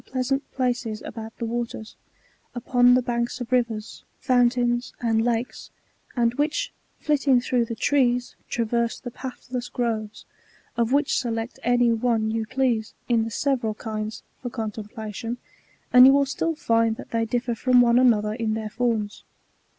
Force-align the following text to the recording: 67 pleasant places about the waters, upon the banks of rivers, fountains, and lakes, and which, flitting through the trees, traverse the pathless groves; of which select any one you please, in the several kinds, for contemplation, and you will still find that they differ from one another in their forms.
67 0.01 0.13
pleasant 0.13 0.51
places 0.53 1.01
about 1.05 1.37
the 1.37 1.45
waters, 1.45 1.95
upon 2.55 2.95
the 2.95 3.03
banks 3.03 3.39
of 3.39 3.51
rivers, 3.51 4.03
fountains, 4.17 4.93
and 4.99 5.23
lakes, 5.23 5.69
and 6.15 6.33
which, 6.39 6.73
flitting 6.99 7.39
through 7.39 7.63
the 7.65 7.75
trees, 7.75 8.35
traverse 8.49 8.99
the 8.99 9.11
pathless 9.11 9.69
groves; 9.69 10.25
of 10.75 10.91
which 10.91 11.15
select 11.15 11.59
any 11.61 11.93
one 11.93 12.31
you 12.31 12.47
please, 12.47 12.95
in 13.07 13.25
the 13.25 13.29
several 13.29 13.75
kinds, 13.75 14.23
for 14.41 14.49
contemplation, 14.49 15.37
and 15.93 16.07
you 16.07 16.13
will 16.13 16.25
still 16.25 16.55
find 16.55 16.95
that 16.95 17.11
they 17.11 17.23
differ 17.23 17.53
from 17.53 17.79
one 17.79 17.99
another 17.99 18.33
in 18.33 18.55
their 18.55 18.71
forms. 18.71 19.23